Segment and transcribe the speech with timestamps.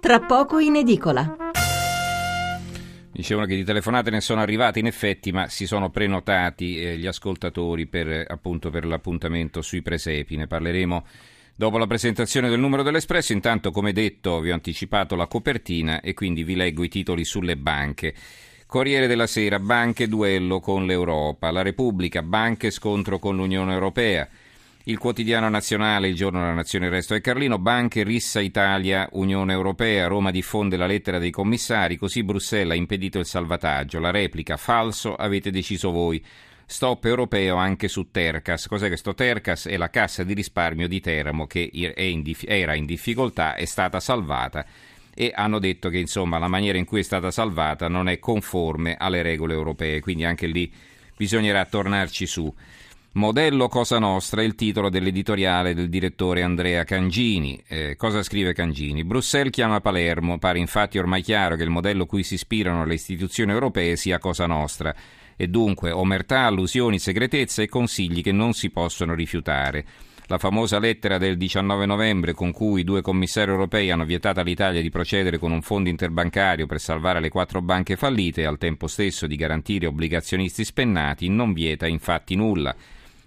[0.00, 1.36] tra poco in edicola.
[3.12, 7.06] Dicevano che di telefonate ne sono arrivate in effetti, ma si sono prenotati eh, gli
[7.06, 10.36] ascoltatori per, appunto, per l'appuntamento sui presepi.
[10.36, 11.06] Ne parleremo
[11.54, 13.32] dopo la presentazione del numero dell'Espresso.
[13.32, 17.56] Intanto, come detto, vi ho anticipato la copertina e quindi vi leggo i titoli sulle
[17.56, 18.14] banche.
[18.66, 21.50] Corriere della Sera, banche duello con l'Europa.
[21.50, 24.28] La Repubblica, banche scontro con l'Unione Europea.
[24.88, 29.52] Il quotidiano nazionale, il giorno della nazione, il resto è Carlino, banche, rissa Italia, Unione
[29.52, 34.56] Europea, Roma diffonde la lettera dei commissari, così Bruxelles ha impedito il salvataggio, la replica,
[34.56, 36.24] falso, avete deciso voi.
[36.64, 38.68] Stop europeo anche su Tercas.
[38.68, 39.66] Cos'è questo Tercas?
[39.66, 41.68] È la cassa di risparmio di Teramo che
[42.44, 44.64] era in difficoltà, è stata salvata
[45.12, 48.94] e hanno detto che insomma la maniera in cui è stata salvata non è conforme
[48.96, 50.72] alle regole europee, quindi anche lì
[51.16, 52.54] bisognerà tornarci su.
[53.16, 57.58] Modello Cosa Nostra è il titolo dell'editoriale del direttore Andrea Cangini.
[57.66, 59.04] Eh, cosa scrive Cangini?
[59.04, 63.52] Bruxelles chiama Palermo, pare infatti ormai chiaro che il modello cui si ispirano le istituzioni
[63.52, 64.94] europee sia Cosa Nostra
[65.34, 69.86] e dunque omertà, allusioni, segretezza e consigli che non si possono rifiutare.
[70.26, 74.82] La famosa lettera del 19 novembre con cui i due commissari europei hanno vietato all'Italia
[74.82, 78.86] di procedere con un fondo interbancario per salvare le quattro banche fallite e al tempo
[78.88, 82.76] stesso di garantire obbligazionisti spennati non vieta infatti nulla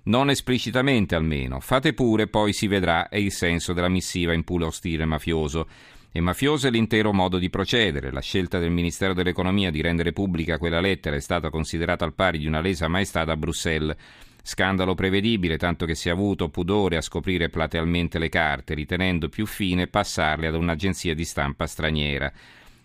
[0.03, 1.59] non esplicitamente almeno.
[1.59, 5.67] Fate pure, poi si vedrà, è il senso della missiva in puro stile mafioso.
[6.11, 8.11] E mafioso è l'intero modo di procedere.
[8.11, 12.39] La scelta del Ministero dell'Economia di rendere pubblica quella lettera è stata considerata al pari
[12.39, 13.95] di una lesa maestà da Bruxelles.
[14.41, 19.45] Scandalo prevedibile, tanto che si è avuto pudore a scoprire platealmente le carte, ritenendo più
[19.45, 22.31] fine passarle ad un'agenzia di stampa straniera.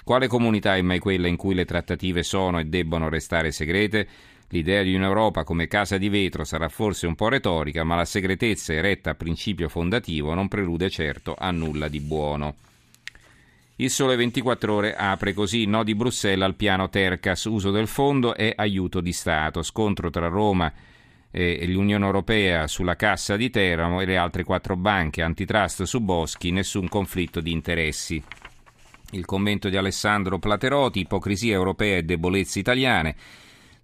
[0.05, 4.07] Quale comunità è mai quella in cui le trattative sono e debbono restare segrete?
[4.48, 8.73] L'idea di un'Europa come casa di vetro sarà forse un po' retorica, ma la segretezza
[8.73, 12.55] eretta a principio fondativo non prelude certo a nulla di buono.
[13.77, 18.36] Il Sole 24 Ore apre così no di Bruxelles al piano Tercas, uso del fondo
[18.36, 20.73] e aiuto di Stato, scontro tra Roma
[21.33, 26.52] e l'Unione Europea sulla cassa di Teramo e le altre quattro banche, antitrust su Boschi,
[26.52, 28.23] nessun conflitto di interessi.
[29.11, 33.17] Il commento di Alessandro Platerotti, ipocrisia europea e debolezze italiane.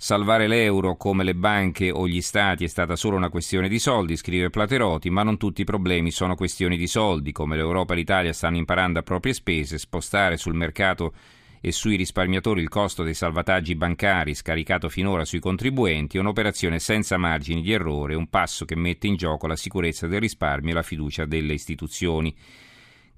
[0.03, 4.17] Salvare l'euro come le banche o gli stati è stata solo una questione di soldi,
[4.17, 8.33] scrive Platerotti, ma non tutti i problemi sono questioni di soldi, come l'Europa e l'Italia
[8.33, 11.13] stanno imparando a proprie spese, spostare sul mercato
[11.61, 17.19] e sui risparmiatori il costo dei salvataggi bancari scaricato finora sui contribuenti è un'operazione senza
[17.19, 20.83] margini di errore, un passo che mette in gioco la sicurezza del risparmio e la
[20.83, 22.35] fiducia delle istituzioni.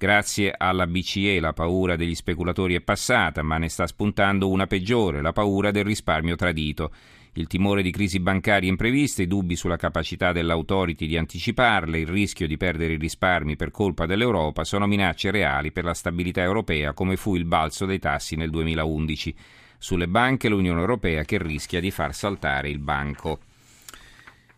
[0.03, 5.23] Grazie alla BCE la paura degli speculatori è passata, ma ne sta spuntando una peggiore,
[5.23, 6.91] la paura del risparmio tradito.
[7.35, 12.49] Il timore di crisi bancarie impreviste, i dubbi sulla capacità dell'autority di anticiparle, il rischio
[12.49, 17.15] di perdere i risparmi per colpa dell'Europa sono minacce reali per la stabilità europea, come
[17.15, 19.33] fu il balzo dei tassi nel 2011.
[19.79, 23.39] Sulle banche l'Unione Europea che rischia di far saltare il banco.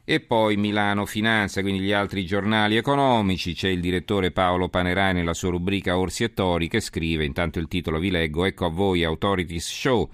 [0.06, 5.32] E poi Milano Finanza, quindi gli altri giornali economici, c'è il direttore Paolo Panerai nella
[5.32, 9.02] sua rubrica Orsi e Tori che scrive, intanto il titolo vi leggo, ecco a voi
[9.02, 10.10] Authorities Show,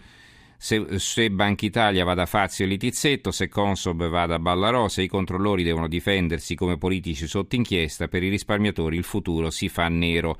[0.56, 5.02] se, se Banca Italia va da Fazio e Litizzetto, se Consob va da Ballarò, se
[5.02, 9.88] i controllori devono difendersi come politici sotto inchiesta, per i risparmiatori il futuro si fa
[9.88, 10.38] nero.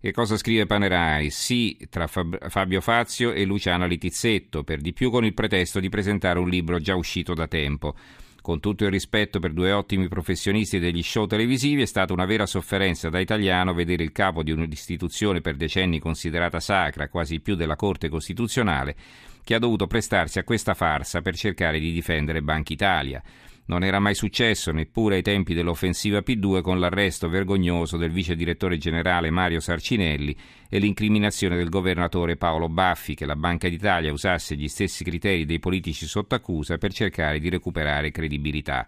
[0.00, 1.30] Che cosa scrive Panerai?
[1.30, 6.38] Sì tra Fabio Fazio e Luciana Litizzetto, per di più con il pretesto di presentare
[6.38, 7.96] un libro già uscito da tempo.
[8.44, 12.44] Con tutto il rispetto per due ottimi professionisti degli show televisivi, è stata una vera
[12.44, 17.74] sofferenza da italiano vedere il capo di un'istituzione per decenni considerata sacra, quasi più della
[17.74, 18.96] Corte Costituzionale,
[19.42, 23.22] che ha dovuto prestarsi a questa farsa per cercare di difendere Banca Italia.
[23.66, 28.76] Non era mai successo neppure ai tempi dell'offensiva P2 con l'arresto vergognoso del vice direttore
[28.76, 30.36] generale Mario Sarcinelli
[30.68, 35.60] e l'incriminazione del governatore Paolo Baffi che la Banca d'Italia usasse gli stessi criteri dei
[35.60, 38.86] politici sotto accusa per cercare di recuperare credibilità.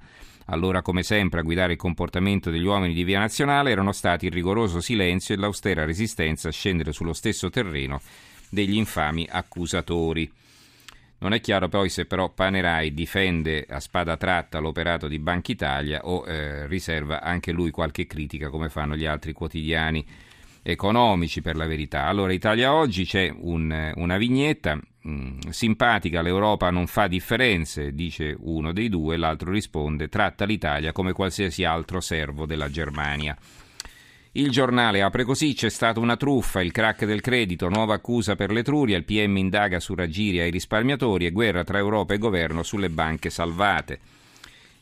[0.48, 4.32] Allora, come sempre, a guidare il comportamento degli uomini di Via Nazionale erano stati il
[4.32, 8.00] rigoroso silenzio e l'austera resistenza a scendere sullo stesso terreno
[8.50, 10.30] degli infami accusatori.
[11.18, 16.00] Non è chiaro poi se però Panerai difende a spada tratta l'operato di Banca Italia
[16.04, 20.04] o eh, riserva anche lui qualche critica come fanno gli altri quotidiani
[20.62, 22.04] economici per la verità.
[22.06, 28.36] Allora Italia Oggi c'è un, una vignetta mh, mm, simpatica, l'Europa non fa differenze, dice
[28.38, 33.36] uno dei due, l'altro risponde tratta l'Italia come qualsiasi altro servo della Germania.
[34.36, 38.52] Il giornale apre così: c'è stata una truffa, il crack del credito, nuova accusa per
[38.52, 42.90] l'Etruria, il PM indaga su raggiri ai risparmiatori e guerra tra Europa e governo sulle
[42.90, 43.98] banche salvate.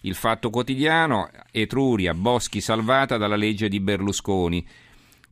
[0.00, 4.66] Il fatto quotidiano, Etruria, Boschi salvata dalla legge di Berlusconi.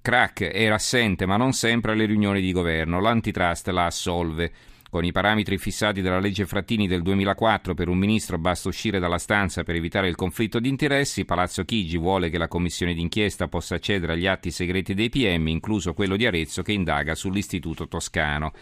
[0.01, 3.01] Crack era assente ma non sempre alle riunioni di governo.
[3.01, 4.53] L'antitrust la assolve.
[4.93, 9.17] Con i parametri fissati dalla legge Frattini del 2004 per un ministro basta uscire dalla
[9.17, 13.77] stanza per evitare il conflitto di interessi, Palazzo Chigi vuole che la commissione d'inchiesta possa
[13.77, 18.53] accedere agli atti segreti dei PM, incluso quello di Arezzo che indaga sull'Istituto Toscano.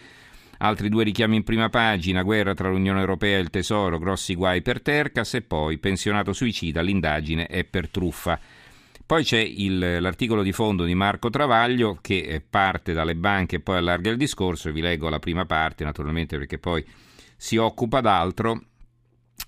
[0.59, 4.63] Altri due richiami in prima pagina, guerra tra l'Unione Europea e il Tesoro, grossi guai
[4.63, 8.39] per Tercas e poi pensionato suicida, l'indagine è per truffa.
[9.11, 13.61] Poi c'è il, l'articolo di fondo di Marco Travaglio che eh, parte dalle banche e
[13.61, 14.71] poi allarga il discorso.
[14.71, 16.87] Vi leggo la prima parte, naturalmente, perché poi
[17.37, 18.63] si occupa d'altro.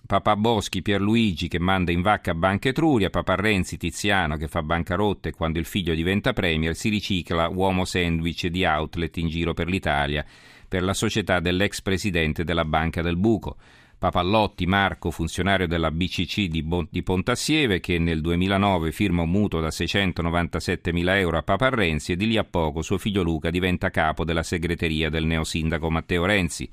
[0.05, 5.29] Papà Boschi, Pierluigi che manda in vacca Banca Etruria, Papà Renzi, Tiziano che fa bancarotte
[5.29, 9.69] e quando il figlio diventa premier si ricicla uomo sandwich di outlet in giro per
[9.69, 10.27] l'Italia
[10.67, 13.59] per la società dell'ex presidente della Banca del Buco.
[14.03, 19.61] Papallotti Marco, funzionario della BCC di, bon- di Pontassieve, che nel 2009 firma un mutuo
[19.61, 23.91] da 697.000 euro a Papa Renzi e di lì a poco suo figlio Luca diventa
[23.91, 26.69] capo della segreteria del neosindaco Matteo Renzi,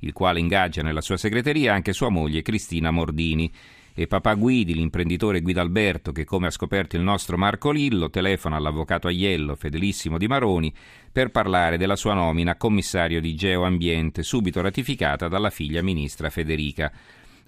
[0.00, 3.50] il quale ingaggia nella sua segreteria anche sua moglie Cristina Mordini
[3.96, 9.06] e papà Guidi, l'imprenditore Guidalberto, che come ha scoperto il nostro Marco Lillo, telefona all'avvocato
[9.06, 10.74] Aiello, fedelissimo di Maroni,
[11.12, 16.90] per parlare della sua nomina a commissario di Geoambiente, subito ratificata dalla figlia ministra Federica.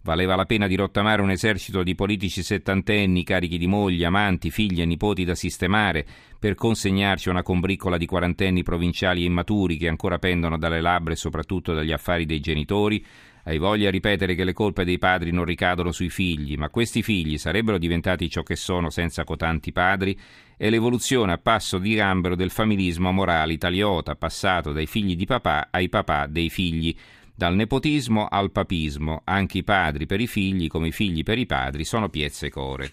[0.03, 4.81] Valeva la pena di rottamare un esercito di politici settantenni, carichi di moglie, amanti, figli
[4.81, 6.07] e nipoti da sistemare,
[6.39, 11.17] per consegnarci una combriccola di quarantenni provinciali e immaturi che ancora pendono dalle labbra e
[11.17, 13.05] soprattutto dagli affari dei genitori?
[13.49, 17.39] Hai voglia ripetere che le colpe dei padri non ricadono sui figli, ma questi figli
[17.39, 20.19] sarebbero diventati ciò che sono senza cotanti padri?
[20.57, 25.69] È l'evoluzione a passo di gambero del familismo morale italiota, passato dai figli di papà
[25.71, 26.93] ai papà dei figli.
[27.33, 31.47] Dal nepotismo al papismo, anche i padri per i figli, come i figli per i
[31.47, 32.91] padri, sono piezze core.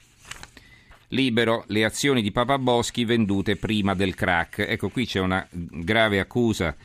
[1.07, 4.59] Libero, le azioni di Papa Boschi vendute prima del crack.
[4.59, 6.75] Ecco, qui c'è una grave accusa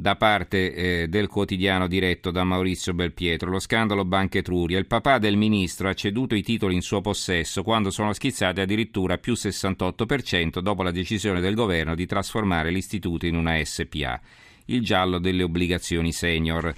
[0.00, 3.50] da parte eh, del quotidiano diretto da Maurizio Belpietro.
[3.50, 4.78] Lo scandalo Banca Etruria.
[4.78, 9.18] Il papà del ministro ha ceduto i titoli in suo possesso quando sono schizzati addirittura
[9.18, 14.20] più 68% dopo la decisione del governo di trasformare l'istituto in una SPA,
[14.66, 16.72] il giallo delle obbligazioni senior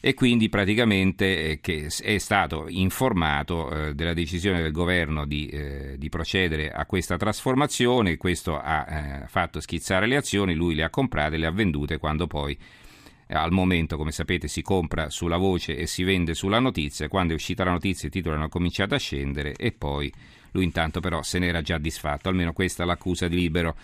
[0.00, 5.94] e quindi praticamente eh, che è stato informato eh, della decisione del governo di, eh,
[5.98, 11.36] di, procedere a questa trasformazione, questo ha fatto schizzare le azioni, lui le ha comprate,
[11.36, 12.56] le ha vendute quando poi
[13.28, 17.36] al momento, come sapete, si compra sulla voce e si vende sulla notizia, quando è
[17.36, 20.12] uscita la notizia i titoli hanno cominciato a scendere e poi
[20.52, 23.76] lui intanto però se n'era già disfatto, almeno questa è l'accusa di libero.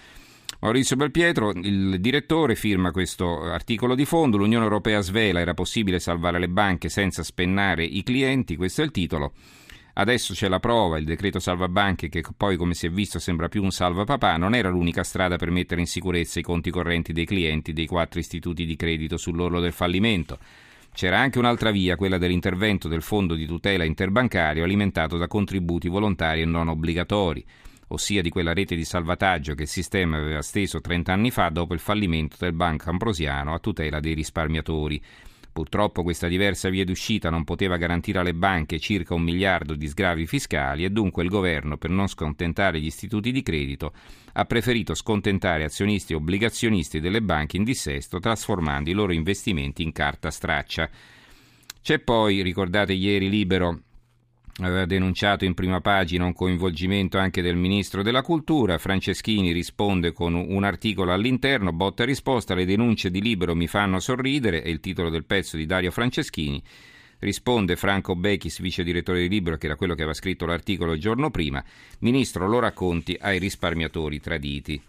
[0.62, 4.36] Maurizio Belpietro, il direttore, firma questo articolo di fondo.
[4.36, 8.92] L'Unione Europea svela, era possibile salvare le banche senza spennare i clienti, questo è il
[8.92, 9.32] titolo.
[9.94, 13.48] Adesso c'è la prova, il decreto salva banche che poi come si è visto sembra
[13.48, 17.12] più un salva papà, non era l'unica strada per mettere in sicurezza i conti correnti
[17.12, 20.38] dei clienti dei quattro istituti di credito sull'orlo del fallimento.
[20.94, 26.42] C'era anche un'altra via, quella dell'intervento del fondo di tutela interbancario alimentato da contributi volontari
[26.42, 27.44] e non obbligatori
[27.92, 31.74] ossia di quella rete di salvataggio che il sistema aveva steso 30 anni fa dopo
[31.74, 35.02] il fallimento del Banco Ambrosiano a tutela dei risparmiatori.
[35.52, 40.26] Purtroppo questa diversa via d'uscita non poteva garantire alle banche circa un miliardo di sgravi
[40.26, 43.92] fiscali e dunque il governo, per non scontentare gli istituti di credito,
[44.32, 49.92] ha preferito scontentare azionisti e obbligazionisti delle banche in dissesto trasformando i loro investimenti in
[49.92, 50.88] carta straccia.
[51.82, 53.80] C'è poi, ricordate ieri Libero,
[54.64, 58.78] aveva denunciato in prima pagina un coinvolgimento anche del ministro della cultura.
[58.78, 64.00] Franceschini risponde con un articolo all'interno, botta e risposta, le denunce di Libero mi fanno
[64.00, 66.62] sorridere, è il titolo del pezzo di Dario Franceschini.
[67.18, 71.00] Risponde Franco Bechis, vice direttore di Libero, che era quello che aveva scritto l'articolo il
[71.00, 71.64] giorno prima.
[72.00, 74.82] Ministro, lo racconti ai risparmiatori traditi.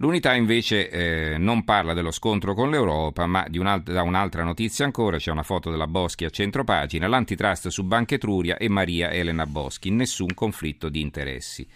[0.00, 5.16] L'unità invece eh, non parla dello scontro con l'Europa, ma un'alt- da un'altra notizia ancora,
[5.16, 9.90] c'è una foto della Boschi a centropagina, l'antitrust su Banca Etruria e Maria Elena Boschi,
[9.90, 11.66] nessun conflitto di interessi.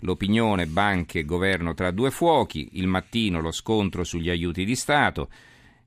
[0.00, 5.28] L'opinione, banche governo tra due fuochi, il mattino lo scontro sugli aiuti di Stato,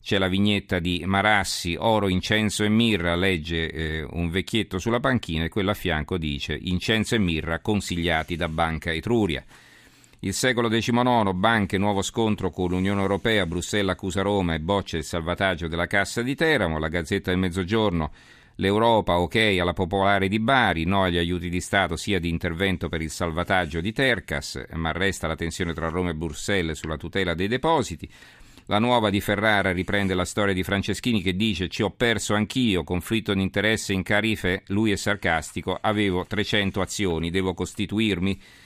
[0.02, 5.46] c'è la vignetta di Marassi, oro, incenso e mirra, legge eh, un vecchietto sulla panchina
[5.46, 9.46] e quello a fianco dice incenso e mirra consigliati da Banca Etruria.
[10.22, 15.04] Il secolo XIX, banche, nuovo scontro con l'Unione Europea, Bruxelles accusa Roma e boccia il
[15.04, 18.12] salvataggio della Cassa di Teramo, la Gazzetta del Mezzogiorno,
[18.56, 23.04] l'Europa ok alla Popolare di Bari, no agli aiuti di Stato sia di intervento per
[23.04, 27.48] il salvataggio di Tercas, ma resta la tensione tra Roma e Bruxelles sulla tutela dei
[27.48, 28.10] depositi.
[28.66, 32.84] La nuova di Ferrara riprende la storia di Franceschini che dice ci ho perso anch'io,
[32.84, 38.66] conflitto di interesse in carife, lui è sarcastico, avevo 300 azioni, devo costituirmi?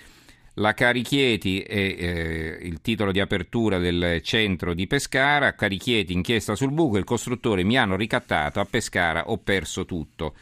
[0.55, 5.55] La Carichieti è eh, il titolo di apertura del centro di Pescara.
[5.55, 10.33] Carichieti, inchiesta sul buco, il costruttore mi hanno ricattato, a Pescara ho perso tutto.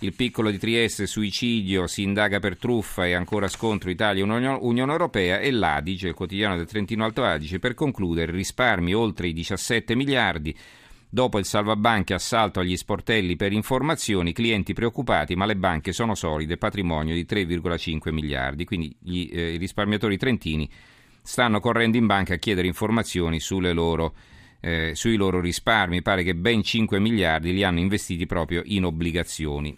[0.00, 5.50] Il piccolo di Trieste, suicidio, si indaga per truffa e ancora scontro Italia-Unione Europea e
[5.50, 10.56] l'Adige, il quotidiano del Trentino Alto Adige, per concludere risparmi oltre i 17 miliardi.
[11.10, 16.58] Dopo il salvabanche assalto agli sportelli per informazioni, clienti preoccupati, ma le banche sono solide,
[16.58, 18.66] patrimonio di 3,5 miliardi.
[18.66, 20.68] Quindi gli, eh, i risparmiatori trentini
[21.22, 23.40] stanno correndo in banca a chiedere informazioni
[23.72, 24.14] loro,
[24.60, 26.02] eh, sui loro risparmi.
[26.02, 29.76] Pare che ben 5 miliardi li hanno investiti proprio in obbligazioni.